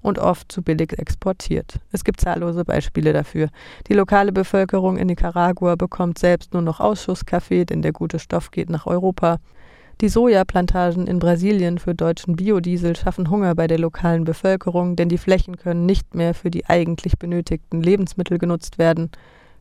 und 0.03 0.19
oft 0.19 0.51
zu 0.51 0.61
billig 0.61 0.99
exportiert. 0.99 1.79
Es 1.91 2.03
gibt 2.03 2.21
zahllose 2.21 2.65
Beispiele 2.65 3.13
dafür. 3.13 3.49
Die 3.87 3.93
lokale 3.93 4.31
Bevölkerung 4.31 4.97
in 4.97 5.07
Nicaragua 5.07 5.75
bekommt 5.75 6.19
selbst 6.19 6.53
nur 6.53 6.61
noch 6.61 6.79
Ausschusskaffee, 6.79 7.65
denn 7.65 7.81
der 7.81 7.93
gute 7.93 8.19
Stoff 8.19 8.51
geht 8.51 8.69
nach 8.69 8.85
Europa. 8.85 9.37
Die 10.01 10.09
Sojaplantagen 10.09 11.07
in 11.07 11.19
Brasilien 11.19 11.77
für 11.77 11.95
deutschen 11.95 12.35
Biodiesel 12.35 12.95
schaffen 12.95 13.29
Hunger 13.29 13.55
bei 13.55 13.67
der 13.67 13.79
lokalen 13.79 14.25
Bevölkerung, 14.25 14.95
denn 14.95 15.07
die 15.07 15.17
Flächen 15.17 15.57
können 15.57 15.85
nicht 15.85 16.15
mehr 16.15 16.33
für 16.33 16.49
die 16.49 16.65
eigentlich 16.65 17.17
benötigten 17.17 17.81
Lebensmittel 17.81 18.37
genutzt 18.37 18.77
werden. 18.77 19.11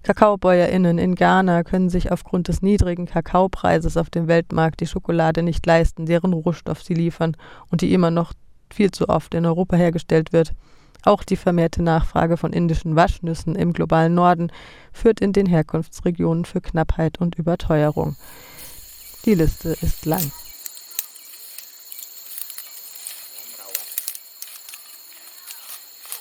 KakaobäuerInnen 0.02 0.98
in 0.98 1.14
Ghana 1.14 1.62
können 1.62 1.88
sich 1.88 2.10
aufgrund 2.10 2.48
des 2.48 2.60
niedrigen 2.60 3.06
Kakaopreises 3.06 3.96
auf 3.96 4.10
dem 4.10 4.26
Weltmarkt 4.26 4.80
die 4.80 4.86
Schokolade 4.86 5.44
nicht 5.44 5.64
leisten, 5.64 6.06
deren 6.06 6.32
Rohstoff 6.32 6.82
sie 6.82 6.94
liefern 6.94 7.36
und 7.70 7.82
die 7.82 7.92
immer 7.92 8.10
noch 8.10 8.32
viel 8.72 8.90
zu 8.90 9.08
oft 9.08 9.34
in 9.34 9.46
Europa 9.46 9.76
hergestellt 9.76 10.32
wird. 10.32 10.54
Auch 11.04 11.22
die 11.22 11.36
vermehrte 11.36 11.82
Nachfrage 11.82 12.36
von 12.36 12.52
indischen 12.52 12.96
Waschnüssen 12.96 13.54
im 13.54 13.72
globalen 13.72 14.14
Norden 14.14 14.50
führt 14.92 15.20
in 15.20 15.32
den 15.32 15.46
Herkunftsregionen 15.46 16.44
für 16.44 16.60
Knappheit 16.60 17.20
und 17.20 17.36
Überteuerung. 17.36 18.16
Die 19.24 19.34
Liste 19.34 19.76
ist 19.80 20.04
lang. 20.04 20.32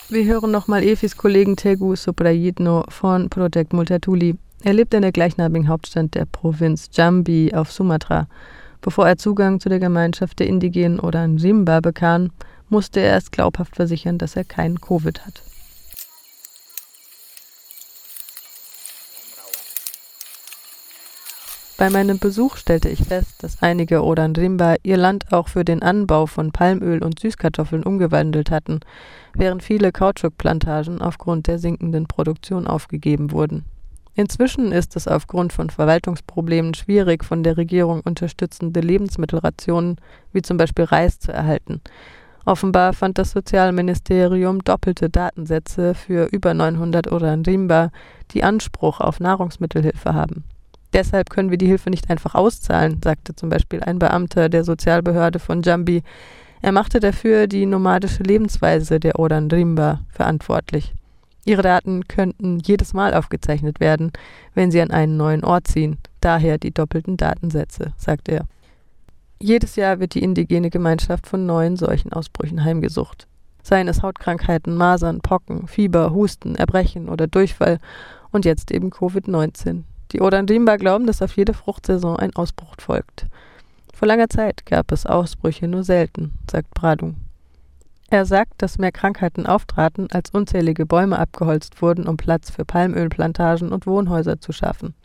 Wir 0.09 0.25
hören 0.25 0.51
nochmal 0.51 0.83
Efis 0.83 1.17
Kollegen 1.17 1.55
Tegu 1.55 1.95
Soprayitno 1.95 2.83
von 2.89 3.27
Project 3.29 3.73
Multatuli. 3.73 4.37
Er 4.61 4.73
lebt 4.73 4.93
in 4.93 5.01
der 5.01 5.11
gleichnamigen 5.11 5.67
Hauptstadt 5.67 6.13
der 6.13 6.25
Provinz 6.25 6.89
Jambi 6.93 7.51
auf 7.55 7.71
Sumatra. 7.71 8.27
Bevor 8.81 9.07
er 9.07 9.17
Zugang 9.17 9.59
zu 9.59 9.69
der 9.69 9.79
Gemeinschaft 9.79 10.37
der 10.39 10.45
Indigenen 10.45 10.99
oder 10.99 11.27
Nrimba 11.27 11.79
bekam, 11.79 12.29
musste 12.69 12.99
er 12.99 13.13
erst 13.13 13.31
glaubhaft 13.31 13.77
versichern, 13.77 14.19
dass 14.19 14.35
er 14.35 14.43
keinen 14.43 14.79
Covid 14.79 15.25
hat. 15.25 15.41
Bei 21.81 21.89
meinem 21.89 22.19
Besuch 22.19 22.57
stellte 22.57 22.89
ich 22.89 23.05
fest, 23.05 23.41
dass 23.41 23.63
einige 23.63 24.03
Odanrimba 24.03 24.75
ihr 24.83 24.97
Land 24.97 25.33
auch 25.33 25.47
für 25.47 25.65
den 25.65 25.81
Anbau 25.81 26.27
von 26.27 26.51
Palmöl 26.51 27.01
und 27.01 27.19
Süßkartoffeln 27.19 27.81
umgewandelt 27.81 28.51
hatten, 28.51 28.81
während 29.33 29.63
viele 29.63 29.91
Kautschukplantagen 29.91 31.01
aufgrund 31.01 31.47
der 31.47 31.57
sinkenden 31.57 32.05
Produktion 32.05 32.67
aufgegeben 32.67 33.31
wurden. 33.31 33.65
Inzwischen 34.13 34.71
ist 34.71 34.95
es 34.95 35.07
aufgrund 35.07 35.53
von 35.53 35.71
Verwaltungsproblemen 35.71 36.75
schwierig, 36.75 37.25
von 37.25 37.41
der 37.41 37.57
Regierung 37.57 38.01
unterstützende 38.01 38.81
Lebensmittelrationen, 38.81 39.95
wie 40.33 40.43
zum 40.43 40.57
Beispiel 40.57 40.85
Reis, 40.85 41.17
zu 41.17 41.33
erhalten. 41.33 41.81
Offenbar 42.45 42.93
fand 42.93 43.17
das 43.17 43.31
Sozialministerium 43.31 44.63
doppelte 44.63 45.09
Datensätze 45.09 45.95
für 45.95 46.25
über 46.25 46.53
900 46.53 47.11
Oranrimba, 47.11 47.89
die 48.35 48.43
Anspruch 48.43 48.99
auf 48.99 49.19
Nahrungsmittelhilfe 49.19 50.13
haben. 50.13 50.43
Deshalb 50.93 51.29
können 51.29 51.49
wir 51.51 51.57
die 51.57 51.67
Hilfe 51.67 51.89
nicht 51.89 52.09
einfach 52.09 52.35
auszahlen, 52.35 52.99
sagte 53.03 53.35
zum 53.35 53.49
Beispiel 53.49 53.81
ein 53.81 53.99
Beamter 53.99 54.49
der 54.49 54.63
Sozialbehörde 54.63 55.39
von 55.39 55.61
Jambi. 55.61 56.03
Er 56.61 56.71
machte 56.71 56.99
dafür 56.99 57.47
die 57.47 57.65
nomadische 57.65 58.23
Lebensweise 58.23 58.99
der 58.99 59.17
Odan 59.19 59.49
Rimba 59.49 60.01
verantwortlich. 60.09 60.93
Ihre 61.43 61.63
Daten 61.63 62.07
könnten 62.07 62.59
jedes 62.59 62.93
Mal 62.93 63.13
aufgezeichnet 63.13 63.79
werden, 63.79 64.11
wenn 64.53 64.69
sie 64.69 64.81
an 64.81 64.91
einen 64.91 65.17
neuen 65.17 65.43
Ort 65.43 65.67
ziehen, 65.67 65.97
daher 66.19 66.57
die 66.57 66.71
doppelten 66.71 67.17
Datensätze, 67.17 67.93
sagte 67.97 68.33
er. 68.33 68.45
Jedes 69.39 69.75
Jahr 69.75 69.99
wird 69.99 70.13
die 70.13 70.21
indigene 70.21 70.69
Gemeinschaft 70.69 71.25
von 71.25 71.47
neuen 71.47 71.77
Seuchenausbrüchen 71.77 72.63
heimgesucht. 72.63 73.27
Seien 73.63 73.87
es 73.87 74.03
Hautkrankheiten, 74.03 74.75
Masern, 74.75 75.21
Pocken, 75.21 75.67
Fieber, 75.67 76.11
Husten, 76.11 76.55
Erbrechen 76.55 77.09
oder 77.09 77.25
Durchfall 77.25 77.79
und 78.31 78.45
jetzt 78.45 78.69
eben 78.71 78.91
Covid-19. 78.91 79.83
Die 80.11 80.21
Odandimba 80.21 80.75
glauben, 80.75 81.07
dass 81.07 81.21
auf 81.21 81.35
jede 81.37 81.53
Fruchtsaison 81.53 82.17
ein 82.17 82.35
Ausbruch 82.35 82.75
folgt. 82.77 83.27
Vor 83.93 84.07
langer 84.07 84.29
Zeit 84.29 84.65
gab 84.65 84.91
es 84.91 85.05
Ausbrüche 85.05 85.67
nur 85.67 85.83
selten, 85.83 86.33
sagt 86.49 86.71
Bradu. 86.73 87.13
Er 88.09 88.25
sagt, 88.25 88.61
dass 88.61 88.77
mehr 88.77 88.91
Krankheiten 88.91 89.45
auftraten, 89.45 90.07
als 90.11 90.31
unzählige 90.31 90.85
Bäume 90.85 91.17
abgeholzt 91.17 91.81
wurden, 91.81 92.07
um 92.07 92.17
Platz 92.17 92.49
für 92.49 92.65
Palmölplantagen 92.65 93.71
und 93.71 93.87
Wohnhäuser 93.87 94.41
zu 94.41 94.51
schaffen. 94.51 94.95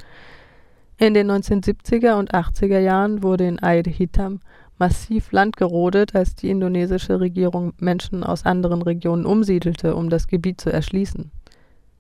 In 0.99 1.15
den 1.15 1.31
1970er 1.31 2.19
und 2.19 2.35
80er 2.35 2.81
Jahren 2.81 3.23
wurde 3.23 3.47
in 3.47 3.59
Air 3.59 3.85
Hitam 3.87 4.41
massiv 4.79 5.31
Land 5.31 5.57
gerodet, 5.57 6.17
als 6.17 6.35
die 6.35 6.51
indonesische 6.51 7.21
Regierung 7.21 7.75
Menschen 7.79 8.25
aus 8.25 8.45
anderen 8.45 8.83
Regionen 8.83 9.25
umsiedelte, 9.25 9.95
um 9.95 10.11
das 10.11 10.27
Gebiet 10.27 10.61
zu 10.61 10.73
erschließen. 10.73 11.31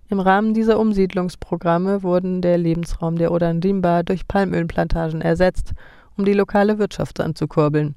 Im 0.08 0.20
Rahmen 0.20 0.54
dieser 0.54 0.78
Umsiedlungsprogramme 0.78 2.04
wurden 2.04 2.40
der 2.40 2.58
Lebensraum 2.58 3.16
der 3.16 3.32
Odandimba 3.32 4.04
durch 4.04 4.28
Palmölplantagen 4.28 5.20
ersetzt, 5.20 5.72
um 6.16 6.25
die 6.25 6.32
lokale 6.32 6.78
Wirtschaft 6.78 7.18
anzukurbeln. 7.20 7.96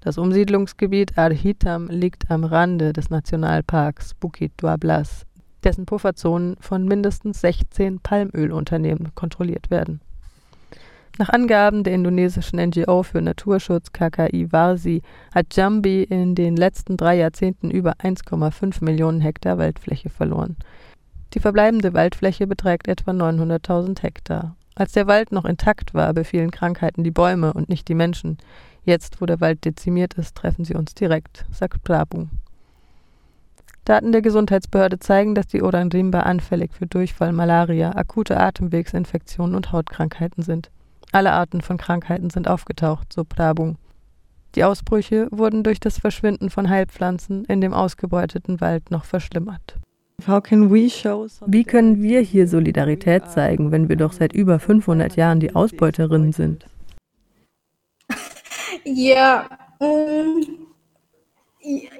Das 0.00 0.16
Umsiedlungsgebiet 0.16 1.18
Arhitam 1.18 1.88
liegt 1.88 2.30
am 2.30 2.44
Rande 2.44 2.92
des 2.92 3.10
Nationalparks 3.10 4.14
Bukit 4.14 4.52
Duablas, 4.58 5.26
dessen 5.64 5.86
Pufferzonen 5.86 6.56
von 6.60 6.84
mindestens 6.84 7.40
16 7.40 7.98
Palmölunternehmen 7.98 9.12
kontrolliert 9.16 9.70
werden. 9.70 10.00
Nach 11.18 11.28
Angaben 11.28 11.82
der 11.82 11.94
indonesischen 11.94 12.60
NGO 12.60 13.02
für 13.02 13.20
Naturschutz 13.20 13.92
KKI 13.92 14.52
Warsi 14.52 15.02
hat 15.34 15.54
Jambi 15.54 16.04
in 16.04 16.36
den 16.36 16.56
letzten 16.56 16.96
drei 16.96 17.16
Jahrzehnten 17.16 17.70
über 17.70 17.94
1,5 17.94 18.84
Millionen 18.84 19.20
Hektar 19.20 19.58
Waldfläche 19.58 20.08
verloren. 20.08 20.56
Die 21.34 21.40
verbleibende 21.40 21.94
Waldfläche 21.94 22.46
beträgt 22.46 22.88
etwa 22.88 23.12
900.000 23.12 24.02
Hektar. 24.02 24.56
Als 24.74 24.92
der 24.92 25.06
Wald 25.06 25.30
noch 25.30 25.44
intakt 25.44 25.94
war, 25.94 26.12
befielen 26.12 26.50
Krankheiten 26.50 27.04
die 27.04 27.10
Bäume 27.10 27.52
und 27.52 27.68
nicht 27.68 27.86
die 27.88 27.94
Menschen. 27.94 28.38
Jetzt, 28.84 29.20
wo 29.20 29.26
der 29.26 29.40
Wald 29.40 29.64
dezimiert 29.64 30.14
ist, 30.14 30.36
treffen 30.36 30.64
sie 30.64 30.74
uns 30.74 30.94
direkt, 30.94 31.44
sagt 31.52 31.84
Prabu. 31.84 32.26
Daten 33.84 34.12
der 34.12 34.22
Gesundheitsbehörde 34.22 34.98
zeigen, 34.98 35.34
dass 35.34 35.46
die 35.46 35.62
Orang 35.62 35.90
Rimba 35.90 36.20
anfällig 36.20 36.72
für 36.72 36.86
Durchfall, 36.86 37.32
Malaria, 37.32 37.94
akute 37.94 38.38
Atemwegsinfektionen 38.38 39.54
und 39.54 39.72
Hautkrankheiten 39.72 40.42
sind. 40.42 40.70
Alle 41.12 41.32
Arten 41.32 41.60
von 41.60 41.76
Krankheiten 41.76 42.30
sind 42.30 42.46
aufgetaucht, 42.46 43.12
so 43.12 43.24
Prabung. 43.24 43.76
Die 44.54 44.64
Ausbrüche 44.64 45.28
wurden 45.30 45.62
durch 45.62 45.80
das 45.80 45.98
Verschwinden 45.98 46.50
von 46.50 46.68
Heilpflanzen 46.68 47.44
in 47.44 47.60
dem 47.60 47.72
ausgebeuteten 47.72 48.60
Wald 48.60 48.90
noch 48.90 49.04
verschlimmert. 49.04 49.76
Wie 50.26 51.64
können 51.64 52.02
wir 52.02 52.20
hier 52.20 52.48
Solidarität 52.48 53.30
zeigen, 53.30 53.70
wenn 53.72 53.88
wir 53.88 53.96
doch 53.96 54.12
seit 54.12 54.32
über 54.32 54.58
500 54.58 55.16
Jahren 55.16 55.40
die 55.40 55.54
Ausbeuterinnen 55.54 56.32
sind? 56.32 56.66
Yeah. 58.86 59.46
Um, 59.78 60.66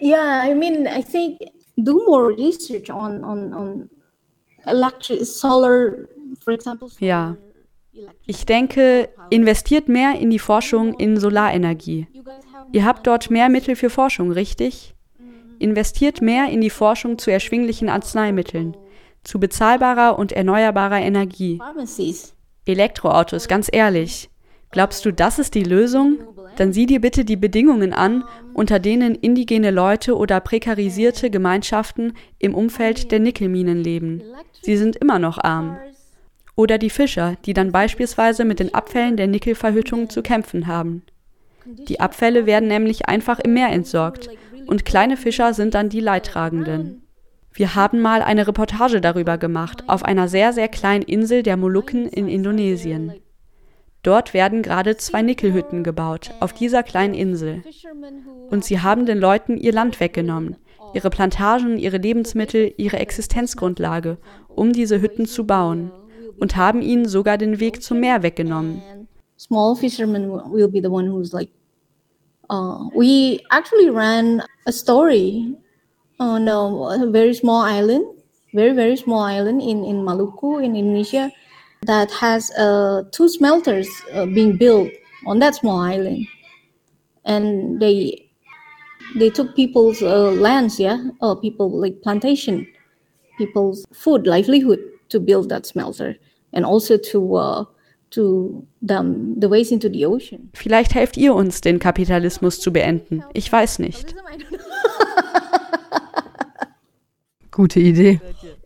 yeah, 0.01 0.43
I 0.45 0.55
mean, 0.55 0.87
I 0.87 1.03
think 1.03 1.39
do 1.77 2.03
more 2.07 2.31
research 2.31 2.91
on 2.91 3.23
on 3.23 3.53
on 3.53 3.91
electric 4.67 5.25
solar, 5.27 6.09
for 6.43 6.53
example. 6.53 6.89
Ja. 6.99 7.37
Ich 8.27 8.47
denke, 8.47 9.09
investiert 9.31 9.89
mehr 9.89 10.19
in 10.19 10.31
die 10.31 10.39
Forschung 10.39 10.95
in 10.95 11.19
Solarenergie. 11.19 12.07
Ihr 12.73 12.85
habt 12.85 13.07
dort 13.07 13.31
mehr 13.31 13.49
Mittel 13.49 13.77
für 13.77 13.91
Forschung, 13.91 14.31
richtig? 14.31 14.95
Investiert 15.61 16.23
mehr 16.23 16.49
in 16.49 16.63
die 16.63 16.71
Forschung 16.71 17.19
zu 17.19 17.31
erschwinglichen 17.31 17.91
Arzneimitteln, 17.91 18.79
zu 19.25 19.39
bezahlbarer 19.39 20.19
und 20.19 20.33
erneuerbarer 20.33 21.01
Energie. 21.01 21.61
Elektroautos, 22.65 23.47
ganz 23.47 23.69
ehrlich. 23.71 24.31
Glaubst 24.71 25.05
du, 25.05 25.13
das 25.13 25.39
ist 25.39 25.55
die 25.55 25.63
Lösung? 25.63 26.17
Dann 26.57 26.73
sieh 26.73 26.87
dir 26.87 27.03
bitte 27.03 27.27
die 27.27 27.37
Bedingungen 27.37 27.93
an, 27.93 28.25
unter 28.55 28.79
denen 28.79 29.15
indigene 29.15 29.71
Leute 29.71 30.17
oder 30.17 30.41
prekarisierte 30.41 31.29
Gemeinschaften 31.29 32.15
im 32.39 32.55
Umfeld 32.55 33.13
der 33.13 33.21
Nickelminen 33.21 33.85
leben. 33.85 34.23
Sie 34.63 34.79
sind 34.79 34.97
immer 34.97 35.19
noch 35.19 35.37
arm. 35.37 35.77
Oder 36.57 36.79
die 36.79 36.91
Fischer, 36.91 37.37
die 37.45 37.53
dann 37.53 37.71
beispielsweise 37.71 38.47
mit 38.47 38.61
den 38.61 38.73
Abfällen 38.73 39.19
der 39.19 39.27
Nickelverhüttung 39.27 40.09
zu 40.09 40.23
kämpfen 40.23 40.67
haben. 40.67 41.03
Die 41.67 42.01
Abfälle 42.01 42.47
werden 42.47 42.69
nämlich 42.69 43.09
einfach 43.09 43.41
im 43.41 43.53
Meer 43.53 43.69
entsorgt 43.69 44.31
und 44.71 44.85
kleine 44.85 45.17
Fischer 45.17 45.53
sind 45.53 45.75
dann 45.75 45.89
die 45.89 45.99
Leidtragenden. 45.99 47.03
Wir 47.53 47.75
haben 47.75 48.01
mal 48.01 48.23
eine 48.23 48.47
Reportage 48.47 49.01
darüber 49.01 49.37
gemacht, 49.37 49.83
auf 49.89 50.05
einer 50.05 50.29
sehr, 50.29 50.53
sehr 50.53 50.69
kleinen 50.69 51.03
Insel 51.03 51.43
der 51.43 51.57
Molukken 51.57 52.07
in 52.07 52.29
Indonesien. 52.29 53.15
Dort 54.05 54.33
werden 54.33 54.63
gerade 54.63 54.97
zwei 54.97 55.23
Nickelhütten 55.23 55.83
gebaut, 55.83 56.31
auf 56.39 56.53
dieser 56.53 56.85
kleinen 56.85 57.15
Insel. 57.15 57.65
Und 58.49 58.65
sie 58.65 58.81
haben 58.81 59.07
den 59.07 59.19
Leuten 59.19 59.57
ihr 59.57 59.73
Land 59.73 59.99
weggenommen, 59.99 60.57
ihre 60.95 61.11
Plantagen, 61.11 61.77
ihre 61.77 61.99
Lebensmittel, 61.99 62.73
ihre 62.77 63.01
Existenzgrundlage, 63.01 64.19
um 64.49 64.73
diese 64.73 65.01
Hütten 65.03 65.27
zu 65.27 65.47
bauen. 65.47 65.91
Und 66.39 66.57
haben 66.57 66.81
ihnen 66.81 67.09
sogar 67.09 67.39
den 67.39 67.59
Weg 67.59 67.83
zum 67.83 67.99
Meer 67.99 68.23
weggenommen. 68.23 68.81
Small 69.37 69.75
fishermen 69.75 70.31
will 70.53 70.69
be 70.69 70.81
the 70.81 70.89
one 70.89 71.11
who's 71.11 71.33
like 71.33 71.51
uh, 72.51 72.89
we 72.95 73.41
actually 73.53 73.89
ran 73.91 74.43
a 74.67 74.73
story 74.73 75.57
on 76.19 76.49
a, 76.49 77.07
very 77.11 77.33
small 77.33 77.63
island, 77.63 78.05
very 78.53 78.75
very 78.75 78.97
small 78.97 79.21
island 79.21 79.63
in 79.63 79.85
in 79.85 80.03
Maluku 80.05 80.63
in 80.63 80.77
Indonesia, 80.77 81.31
that 81.87 82.11
has 82.11 82.51
uh, 82.59 83.05
two 83.13 83.29
smelters 83.29 83.89
uh, 84.13 84.27
being 84.27 84.57
built 84.57 84.91
on 85.27 85.39
that 85.39 85.55
small 85.55 85.79
island, 85.81 86.27
and 87.25 87.81
they 87.81 88.29
they 89.17 89.31
took 89.31 89.55
people's 89.57 90.03
uh, 90.03 90.33
lands, 90.33 90.79
yeah, 90.79 90.99
uh, 91.23 91.35
people 91.35 91.71
like 91.71 92.03
plantation, 92.03 92.67
people's 93.39 93.87
food 93.95 94.27
livelihood 94.27 94.81
to 95.09 95.21
build 95.21 95.49
that 95.49 95.67
smelter, 95.67 96.17
and 96.53 96.67
also 96.67 96.99
to 96.99 97.39
Vielleicht 100.55 100.95
helft 100.95 101.17
ihr 101.17 101.35
uns, 101.35 101.61
den 101.61 101.79
Kapitalismus 101.79 102.61
zu 102.61 102.73
beenden. 102.73 103.23
Ich 103.33 103.51
weiß 103.51 103.79
nicht. 103.79 104.15
Gute 107.51 107.81
Idee. 107.81 108.21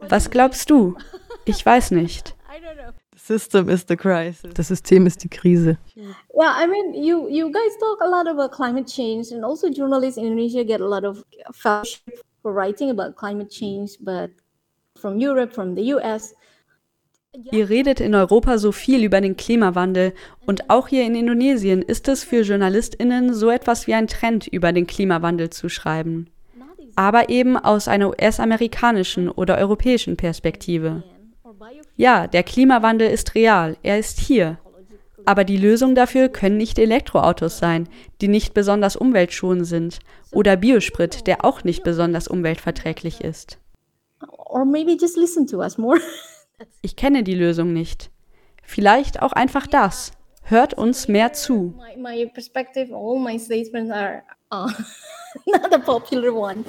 Was 0.09 0.31
glaubst 0.31 0.71
du? 0.71 0.97
Ich 1.45 1.64
weiß 1.64 1.90
nicht. 1.90 2.35
System 3.25 3.71
is 3.71 3.87
the 3.88 3.97
crisis. 3.97 4.53
Das 4.53 4.69
System 4.69 5.07
ist 5.07 5.25
die 5.25 5.29
Krise. 5.29 5.79
Yeah, 5.97 6.62
I 6.62 6.66
mean, 6.66 6.92
you 6.92 7.27
you 7.29 7.51
guys 7.51 7.79
talk 7.81 8.03
a 8.03 8.07
lot 8.07 8.29
about 8.29 8.51
climate 8.51 8.87
change, 8.87 9.33
and 9.33 9.42
also 9.42 9.71
journalists 9.71 10.19
in 10.19 10.25
Indonesia 10.25 10.62
get 10.62 10.83
a 10.83 10.87
lot 10.87 11.05
of 11.05 11.25
fellowship 11.55 12.21
for 12.42 12.53
writing 12.53 12.90
about 12.90 13.16
climate 13.16 13.49
change, 13.49 13.97
but 14.01 14.31
from 14.95 15.19
Europe, 15.19 15.55
from 15.55 15.75
the 15.75 15.85
US, 15.95 16.35
Ihr 17.51 17.68
redet 17.68 18.01
in 18.01 18.14
Europa 18.14 18.59
so 18.59 18.70
viel 18.70 19.03
über 19.03 19.20
den 19.20 19.37
Klimawandel 19.37 20.12
und 20.47 20.70
auch 20.70 20.88
hier 20.88 21.05
in 21.05 21.16
Indonesien 21.16 21.83
ist 21.83 22.07
es 22.09 22.23
für 22.23 22.42
Journalistinnen 22.42 23.35
so 23.35 23.51
etwas 23.51 23.87
wie 23.87 23.94
ein 23.94 24.07
Trend, 24.07 24.47
über 24.47 24.73
den 24.73 24.87
Klimawandel 24.87 25.51
zu 25.51 25.68
schreiben. 25.68 26.29
Aber 26.97 27.29
eben 27.31 27.57
aus 27.57 27.88
einer 27.88 28.11
US-amerikanischen 28.11 29.29
oder 29.29 29.59
europäischen 29.59 30.16
Perspektive. 30.16 31.03
Ja, 31.97 32.29
der 32.29 32.44
Klimawandel 32.44 33.11
ist 33.11 33.35
real, 33.35 33.77
er 33.83 33.99
ist 33.99 34.20
hier. 34.20 34.59
Aber 35.27 35.44
die 35.44 35.57
Lösung 35.57 35.94
dafür 35.94 36.29
können 36.29 36.57
nicht 36.57 36.79
Elektroautos 36.79 37.59
sein, 37.59 37.88
die 38.20 38.29
nicht 38.29 38.55
besonders 38.55 38.94
umweltschonend 38.94 39.66
sind, 39.66 39.99
oder 40.31 40.57
Biosprit, 40.57 41.27
der 41.27 41.44
auch 41.44 41.64
nicht 41.64 41.83
besonders 41.83 42.29
umweltverträglich 42.29 43.23
ist. 43.23 43.59
Or 44.29 44.64
maybe 44.64 44.92
just 44.92 45.16
listen 45.16 45.47
to 45.49 45.59
us 45.59 45.79
more. 45.79 45.99
Ich 46.83 46.97
kenne 46.97 47.23
die 47.23 47.35
Lösung 47.35 47.73
nicht. 47.73 48.11
Vielleicht 48.62 49.23
auch 49.23 49.33
einfach 49.33 49.67
das. 49.67 50.12
Hört 50.43 50.75
uns 50.75 51.09
mehr 51.09 51.33
zu. 51.33 51.75
My, 51.97 52.27
perspective, 52.27 52.95
all 52.95 53.19
my 53.19 53.38
statements 53.38 53.90
are 53.90 54.23
uh, 54.53 54.69
not 55.47 55.73
a 55.73 55.79
popular 55.79 56.35
one. 56.35 56.64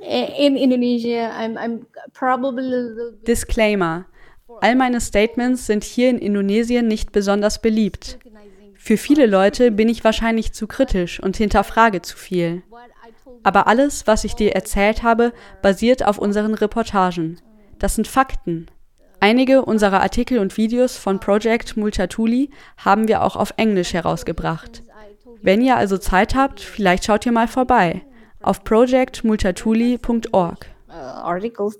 In 0.00 0.56
Indonesia, 0.56 1.30
I'm, 1.36 1.56
I'm 1.56 1.84
probably 2.14 3.16
Disclaimer. 3.26 4.06
All 4.62 4.74
meine 4.74 5.00
Statements 5.00 5.66
sind 5.66 5.84
hier 5.84 6.10
in 6.10 6.18
Indonesien 6.18 6.88
nicht 6.88 7.12
besonders 7.12 7.60
beliebt. 7.60 8.18
Für 8.74 8.96
viele 8.96 9.26
Leute 9.26 9.70
bin 9.70 9.88
ich 9.88 10.04
wahrscheinlich 10.04 10.52
zu 10.52 10.66
kritisch 10.66 11.20
und 11.20 11.36
hinterfrage 11.36 12.02
zu 12.02 12.16
viel. 12.16 12.62
Aber 13.42 13.66
alles, 13.66 14.06
was 14.06 14.24
ich 14.24 14.34
dir 14.34 14.54
erzählt 14.54 15.02
habe, 15.02 15.32
basiert 15.62 16.04
auf 16.04 16.18
unseren 16.18 16.54
Reportagen. 16.54 17.40
Das 17.78 17.94
sind 17.94 18.08
Fakten. 18.08 18.66
Einige 19.20 19.64
unserer 19.64 20.00
Artikel 20.00 20.38
und 20.38 20.56
Videos 20.56 20.96
von 20.96 21.20
Project 21.20 21.76
Multatuli 21.76 22.48
haben 22.78 23.06
wir 23.06 23.22
auch 23.22 23.36
auf 23.36 23.52
Englisch 23.58 23.92
herausgebracht. 23.92 24.82
Wenn 25.42 25.60
ihr 25.60 25.76
also 25.76 25.98
Zeit 25.98 26.34
habt, 26.34 26.60
vielleicht 26.60 27.04
schaut 27.04 27.26
ihr 27.26 27.32
mal 27.32 27.46
vorbei 27.46 28.00
auf 28.40 28.64
projectmultatuli.org. 28.64 30.66
Uh, 30.88 30.92
articles. 30.92 31.76